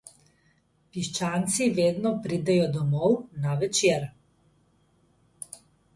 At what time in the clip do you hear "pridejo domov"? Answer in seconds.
2.25-3.13